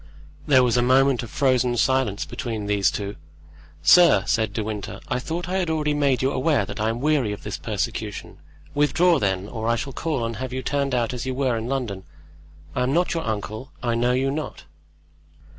[0.47, 3.17] There was a moment of frozen silence between these two.
[3.83, 7.01] "Sir," said De Winter, "I thought I had already made you aware that I am
[7.01, 8.39] weary of this persecution;
[8.73, 11.67] withdraw, then, or I shall call and have you turned out as you were in
[11.69, 12.03] London.
[12.73, 14.63] I am not your uncle, I know you not."